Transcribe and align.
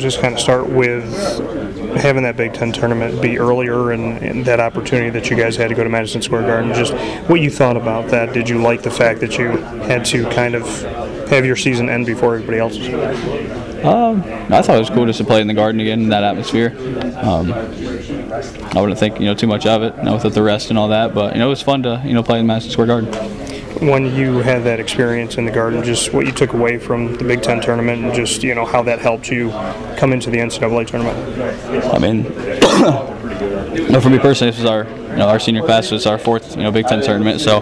just 0.00 0.20
kind 0.20 0.34
of 0.34 0.40
start 0.40 0.68
with 0.68 1.04
having 1.96 2.22
that 2.22 2.36
Big 2.36 2.52
Ten 2.52 2.72
tournament 2.72 3.20
be 3.20 3.38
earlier 3.38 3.92
and, 3.92 4.18
and, 4.22 4.44
that 4.44 4.60
opportunity 4.60 5.10
that 5.10 5.28
you 5.28 5.36
guys 5.36 5.56
had 5.56 5.68
to 5.68 5.74
go 5.74 5.84
to 5.84 5.90
Madison 5.90 6.22
Square 6.22 6.42
Garden. 6.42 6.72
Just 6.72 6.92
what 7.28 7.40
you 7.40 7.50
thought 7.50 7.76
about 7.76 8.10
that. 8.10 8.32
Did 8.32 8.48
you 8.48 8.62
like 8.62 8.82
the 8.82 8.90
fact 8.90 9.20
that 9.20 9.38
you 9.38 9.48
had 9.48 10.04
to 10.06 10.24
kind 10.30 10.54
of 10.54 10.66
have 11.28 11.44
your 11.44 11.56
season 11.56 11.88
end 11.88 12.06
before 12.06 12.34
everybody 12.34 12.58
else's? 12.58 12.88
Um, 13.84 14.22
I 14.52 14.62
thought 14.62 14.76
it 14.76 14.80
was 14.80 14.90
cool 14.90 15.06
just 15.06 15.18
to 15.18 15.24
play 15.24 15.40
in 15.40 15.46
the 15.46 15.54
Garden 15.54 15.80
again 15.80 16.02
in 16.02 16.08
that 16.10 16.24
atmosphere. 16.24 16.74
Um, 17.16 17.52
I 17.52 18.80
wouldn't 18.80 18.98
think 18.98 19.18
you 19.18 19.26
know 19.26 19.34
too 19.34 19.46
much 19.46 19.66
of 19.66 19.82
it, 19.82 19.96
you 19.96 20.02
know, 20.04 20.18
with 20.22 20.34
the 20.34 20.42
rest 20.42 20.70
and 20.70 20.78
all 20.78 20.88
that, 20.88 21.14
but 21.14 21.34
you 21.34 21.38
know 21.38 21.46
it 21.46 21.50
was 21.50 21.62
fun 21.62 21.82
to 21.84 22.02
you 22.04 22.14
know 22.14 22.22
play 22.22 22.40
in 22.40 22.46
Madison 22.46 22.70
Square 22.70 22.86
Garden 22.88 23.49
when 23.80 24.14
you 24.14 24.38
had 24.38 24.64
that 24.64 24.78
experience 24.78 25.36
in 25.36 25.44
the 25.46 25.50
garden, 25.50 25.82
just 25.82 26.12
what 26.12 26.26
you 26.26 26.32
took 26.32 26.52
away 26.52 26.78
from 26.78 27.14
the 27.16 27.24
Big 27.24 27.42
Ten 27.42 27.60
tournament, 27.60 28.04
and 28.04 28.14
just 28.14 28.42
you 28.42 28.54
know 28.54 28.64
how 28.64 28.82
that 28.82 28.98
helped 28.98 29.30
you 29.30 29.50
come 29.96 30.12
into 30.12 30.30
the 30.30 30.38
NCAA 30.38 30.86
tournament. 30.86 31.18
I 31.92 31.98
mean, 31.98 32.22
no, 33.90 34.00
for 34.00 34.10
me 34.10 34.18
personally, 34.18 34.50
this 34.50 34.60
was 34.60 34.70
our 34.70 34.84
you 34.84 35.16
know 35.16 35.28
our 35.28 35.40
senior 35.40 35.62
class 35.62 35.90
was 35.90 36.06
our 36.06 36.18
fourth 36.18 36.56
you 36.56 36.62
know 36.62 36.70
Big 36.70 36.86
Ten 36.86 37.02
tournament, 37.02 37.40
so 37.40 37.58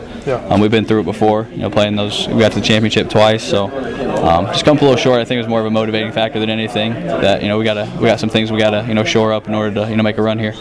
um, 0.49 0.61
we've 0.61 0.71
been 0.71 0.85
through 0.85 1.01
it 1.01 1.05
before. 1.05 1.47
You 1.53 1.59
know, 1.59 1.71
playing 1.71 1.97
those, 1.97 2.27
we 2.29 2.41
got 2.41 2.53
to 2.53 2.61
the 2.61 2.67
championship 2.67 3.09
twice, 3.09 3.45
so 3.45 3.67
um, 4.25 4.47
just 4.47 4.65
come 4.65 4.77
a 4.79 4.81
little 4.81 4.97
short. 4.97 5.21
I 5.21 5.25
think 5.25 5.37
it 5.37 5.43
was 5.43 5.49
more 5.49 5.61
of 5.61 5.67
a 5.67 5.71
motivating 5.71 6.13
factor 6.13 6.41
than 6.41 6.51
anything. 6.51 6.95
That 6.95 7.43
you 7.43 7.49
know 7.49 7.59
we 7.59 7.65
gotta 7.65 7.91
we 7.99 8.07
got 8.07 8.19
some 8.19 8.31
things 8.31 8.51
we 8.51 8.59
gotta 8.59 8.85
you 8.89 8.95
know 8.95 9.05
shore 9.05 9.33
up 9.33 9.47
in 9.47 9.55
order 9.55 9.75
to 9.83 9.91
you 9.91 9.97
know 9.97 10.03
make 10.03 10.19
a 10.19 10.23
run 10.23 10.39
here. 10.39 10.55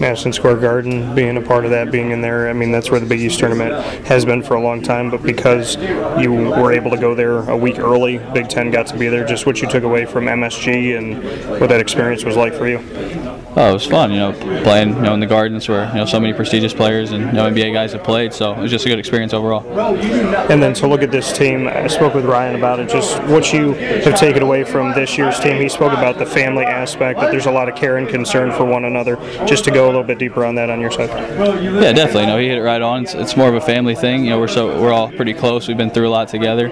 Madison 0.00 0.32
Square 0.32 0.56
Garden, 0.56 1.14
being 1.14 1.36
a 1.36 1.40
part 1.40 1.64
of 1.64 1.70
that, 1.70 1.90
being 1.90 2.10
in 2.10 2.20
there. 2.20 2.48
I 2.48 2.52
mean, 2.52 2.72
that's 2.72 2.90
where 2.90 3.00
the 3.00 3.06
Big 3.06 3.20
East 3.20 3.38
tournament 3.38 3.72
has 4.06 4.24
been 4.24 4.42
for 4.42 4.54
a 4.54 4.60
long 4.60 4.82
time. 4.82 5.10
But 5.10 5.22
because 5.22 5.76
you 6.20 6.32
were 6.32 6.72
able 6.72 6.90
to 6.90 6.96
go 6.96 7.14
there 7.14 7.48
a 7.50 7.56
week 7.56 7.78
early, 7.78 8.18
Big 8.32 8.48
Ten 8.48 8.70
got 8.70 8.86
to 8.88 8.98
be 8.98 9.08
there. 9.08 9.24
Just 9.24 9.46
what 9.46 9.62
you 9.62 9.68
took 9.68 9.84
away 9.84 10.04
from 10.04 10.26
MSG 10.26 10.96
and 10.96 11.60
what 11.60 11.68
that 11.68 11.80
experience 11.80 12.24
was 12.24 12.36
like 12.36 12.54
for 12.54 12.68
you. 12.68 12.78
Oh, 13.56 13.70
it 13.70 13.72
was 13.72 13.86
fun. 13.86 14.10
You 14.10 14.18
know, 14.18 14.32
playing 14.64 14.96
you 14.96 15.02
know 15.02 15.14
in 15.14 15.20
the 15.20 15.26
gardens 15.26 15.68
where 15.68 15.86
you 15.88 15.94
know 15.94 16.06
so 16.06 16.18
many 16.18 16.32
prestigious 16.32 16.74
players 16.74 17.12
and 17.12 17.26
you 17.26 17.32
know 17.32 17.48
NBA 17.48 17.72
guys 17.72 17.92
have 17.92 18.02
played. 18.02 18.32
So 18.34 18.52
it 18.52 18.58
was 18.58 18.70
just 18.70 18.84
a 18.84 18.88
good 18.88 18.98
experience 18.98 19.32
overall. 19.32 19.64
And 20.50 20.60
then 20.60 20.74
to 20.74 20.88
look 20.88 21.02
at 21.02 21.12
this 21.12 21.36
team, 21.36 21.68
I 21.68 21.86
spoke 21.86 22.14
with 22.14 22.24
Ryan 22.24 22.56
about 22.56 22.80
it. 22.80 22.88
Just 22.88 23.22
what 23.24 23.52
you 23.52 23.74
have 23.74 24.18
taken 24.18 24.42
away 24.42 24.64
from 24.64 24.92
this 24.92 25.16
year's 25.16 25.38
team. 25.38 25.60
He 25.60 25.68
spoke 25.68 25.92
about 25.92 26.18
the 26.18 26.26
family 26.26 26.64
aspect 26.64 27.20
that 27.20 27.30
there's 27.30 27.46
a 27.46 27.50
lot 27.52 27.68
of 27.68 27.76
care 27.76 27.96
and 27.96 28.08
concern 28.08 28.50
for 28.50 28.64
one 28.64 28.86
another. 28.86 29.16
Just 29.46 29.64
to 29.64 29.70
go 29.70 29.83
a 29.84 29.86
little 29.86 30.04
bit 30.04 30.18
deeper 30.18 30.44
on 30.44 30.54
that 30.56 30.70
on 30.70 30.80
your 30.80 30.90
side. 30.90 31.08
Yeah, 31.62 31.92
definitely. 31.92 32.26
No, 32.26 32.38
he 32.38 32.48
hit 32.48 32.58
it 32.58 32.62
right 32.62 32.82
on. 32.82 33.04
It's, 33.04 33.14
it's 33.14 33.36
more 33.36 33.48
of 33.48 33.54
a 33.54 33.60
family 33.60 33.94
thing. 33.94 34.24
You 34.24 34.30
know, 34.30 34.38
we're 34.38 34.48
so 34.48 34.80
we're 34.80 34.92
all 34.92 35.10
pretty 35.10 35.34
close. 35.34 35.68
We've 35.68 35.76
been 35.76 35.90
through 35.90 36.08
a 36.08 36.10
lot 36.10 36.28
together. 36.28 36.68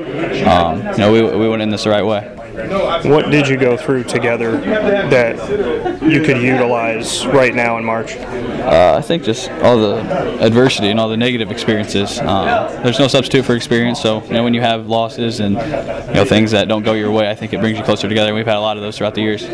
Um, 0.46 0.82
you 0.92 0.98
know, 0.98 1.12
we 1.12 1.22
we 1.22 1.48
went 1.48 1.62
in 1.62 1.70
this 1.70 1.84
the 1.84 1.90
right 1.90 2.04
way. 2.04 2.41
What 2.52 3.30
did 3.30 3.48
you 3.48 3.56
go 3.56 3.76
through 3.76 4.04
together 4.04 4.58
that 4.60 6.02
you 6.02 6.22
could 6.22 6.36
utilize 6.42 7.26
right 7.26 7.54
now 7.54 7.78
in 7.78 7.84
March? 7.84 8.16
Uh, 8.16 8.96
I 8.98 9.02
think 9.02 9.24
just 9.24 9.50
all 9.50 9.78
the 9.78 9.96
adversity 10.40 10.88
and 10.88 11.00
all 11.00 11.08
the 11.08 11.16
negative 11.16 11.50
experiences. 11.50 12.18
Um, 12.18 12.46
there's 12.82 12.98
no 12.98 13.08
substitute 13.08 13.44
for 13.44 13.56
experience. 13.56 14.00
So 14.00 14.22
you 14.24 14.34
know 14.34 14.44
when 14.44 14.54
you 14.54 14.60
have 14.60 14.86
losses 14.86 15.40
and 15.40 15.54
you 15.54 16.14
know 16.14 16.24
things 16.24 16.50
that 16.50 16.68
don't 16.68 16.82
go 16.82 16.92
your 16.92 17.10
way, 17.10 17.30
I 17.30 17.34
think 17.34 17.52
it 17.52 17.60
brings 17.60 17.78
you 17.78 17.84
closer 17.84 18.08
together. 18.08 18.34
We've 18.34 18.46
had 18.46 18.56
a 18.56 18.60
lot 18.60 18.76
of 18.76 18.82
those 18.82 18.98
throughout 18.98 19.14
the 19.14 19.22
years. 19.22 19.44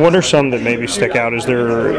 What 0.00 0.14
are 0.14 0.22
some 0.22 0.50
that 0.50 0.62
maybe 0.62 0.86
stick 0.86 1.14
out? 1.14 1.34
Is 1.34 1.44
there 1.44 1.90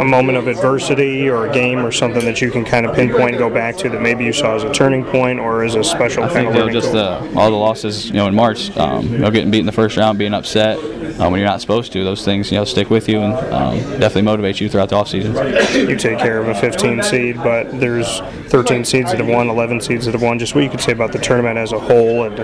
a 0.00 0.04
moment 0.04 0.38
of 0.38 0.48
adversity 0.48 1.28
or 1.28 1.46
a 1.46 1.52
game 1.52 1.84
or 1.84 1.92
something 1.92 2.24
that 2.24 2.40
you 2.40 2.50
can 2.50 2.64
kind 2.64 2.86
of 2.86 2.94
pinpoint 2.94 3.30
and 3.30 3.38
go 3.38 3.50
back 3.50 3.76
to 3.78 3.88
that 3.90 4.00
maybe 4.00 4.24
you 4.24 4.32
saw 4.32 4.54
as 4.54 4.64
a 4.64 4.72
turning 4.72 5.04
point 5.04 5.38
or 5.38 5.62
as 5.62 5.74
a 5.74 5.84
special? 5.84 6.24
I 6.24 6.28
think 6.28 6.52
you 6.54 6.58
know, 6.58 6.70
just 6.70 6.92
the, 6.92 7.18
all 7.36 7.50
the 7.50 7.56
losses 7.56 8.06
you 8.06 8.14
know 8.14 8.26
in 8.28 8.34
March. 8.34 8.74
Um, 8.76 8.93
um, 8.98 9.12
you 9.12 9.18
know, 9.18 9.30
getting 9.30 9.50
beat 9.50 9.60
in 9.60 9.66
the 9.66 9.72
first 9.72 9.96
round, 9.96 10.18
being 10.18 10.34
upset 10.34 10.78
uh, 10.78 11.28
when 11.28 11.38
you're 11.38 11.48
not 11.48 11.60
supposed 11.60 11.92
to, 11.92 12.04
those 12.04 12.24
things 12.24 12.50
you 12.50 12.58
know 12.58 12.64
stick 12.64 12.90
with 12.90 13.08
you 13.08 13.20
and 13.20 13.34
um, 13.52 13.76
definitely 14.00 14.22
motivate 14.22 14.60
you 14.60 14.68
throughout 14.68 14.88
the 14.88 14.96
off 14.96 15.08
season. 15.08 15.34
You 15.74 15.96
take 15.96 16.18
care 16.18 16.38
of 16.40 16.48
a 16.48 16.54
15 16.54 17.02
seed, 17.02 17.36
but 17.36 17.78
there's 17.78 18.20
13 18.48 18.84
seeds 18.84 19.10
that 19.10 19.20
have 19.20 19.28
won, 19.28 19.48
11 19.48 19.80
seeds 19.80 20.06
that 20.06 20.12
have 20.12 20.22
won. 20.22 20.38
Just 20.38 20.54
what 20.54 20.64
you 20.64 20.70
could 20.70 20.80
say 20.80 20.92
about 20.92 21.12
the 21.12 21.18
tournament 21.18 21.58
as 21.58 21.72
a 21.72 21.78
whole 21.78 22.24
and 22.24 22.38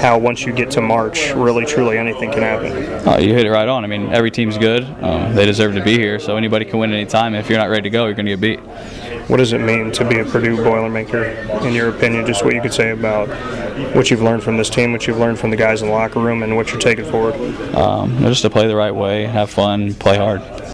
how 0.00 0.18
once 0.18 0.44
you 0.44 0.52
get 0.52 0.70
to 0.72 0.80
March, 0.80 1.30
really 1.34 1.64
truly 1.66 1.98
anything 1.98 2.30
can 2.30 2.42
happen. 2.42 3.08
Uh, 3.08 3.18
you 3.18 3.34
hit 3.34 3.46
it 3.46 3.50
right 3.50 3.68
on. 3.68 3.84
I 3.84 3.86
mean, 3.86 4.12
every 4.12 4.30
team's 4.30 4.58
good. 4.58 4.84
Um, 5.02 5.34
they 5.34 5.46
deserve 5.46 5.74
to 5.74 5.82
be 5.82 5.96
here, 5.96 6.18
so 6.18 6.36
anybody 6.36 6.64
can 6.64 6.78
win 6.78 6.92
any 6.92 7.06
time. 7.06 7.34
If 7.34 7.48
you're 7.48 7.58
not 7.58 7.70
ready 7.70 7.82
to 7.82 7.90
go, 7.90 8.06
you're 8.06 8.14
going 8.14 8.26
to 8.26 8.36
get 8.36 8.40
beat. 8.40 8.60
What 9.28 9.38
does 9.38 9.54
it 9.54 9.58
mean 9.58 9.90
to 9.92 10.06
be 10.06 10.18
a 10.18 10.24
Purdue 10.24 10.58
Boilermaker, 10.58 11.62
in 11.64 11.72
your 11.72 11.88
opinion? 11.88 12.26
Just 12.26 12.44
what 12.44 12.54
you 12.54 12.60
could 12.60 12.74
say 12.74 12.90
about 12.90 13.28
what 13.94 14.10
you've 14.10 14.22
learned 14.22 14.42
from 14.42 14.56
this 14.56 14.70
team, 14.70 14.92
what 14.92 15.06
you've 15.06 15.18
learned 15.18 15.38
from 15.38 15.50
the 15.50 15.56
guys 15.56 15.82
in 15.82 15.88
the 15.88 15.94
locker 15.94 16.20
room, 16.20 16.42
and 16.42 16.56
what 16.56 16.70
you're 16.70 16.80
taking 16.80 17.04
forward. 17.04 17.34
Um, 17.74 18.18
just 18.20 18.42
to 18.42 18.50
play 18.50 18.66
the 18.66 18.76
right 18.76 18.94
way, 18.94 19.24
have 19.24 19.50
fun, 19.50 19.94
play 19.94 20.16
hard. 20.16 20.40